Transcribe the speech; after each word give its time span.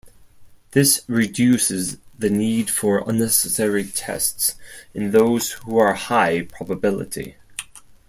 This 0.71 1.03
reduces 1.07 1.97
the 2.17 2.31
need 2.31 2.71
for 2.71 3.07
unnecessary 3.07 3.83
tests 3.85 4.55
in 4.95 5.11
those 5.11 5.51
who 5.51 5.77
are 5.77 5.93
high-probability. 5.93 7.35